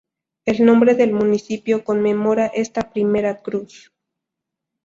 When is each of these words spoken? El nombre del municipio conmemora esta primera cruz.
El 0.47 0.65
nombre 0.65 0.95
del 0.95 1.13
municipio 1.13 1.83
conmemora 1.83 2.47
esta 2.47 2.89
primera 2.91 3.37
cruz. 3.43 3.93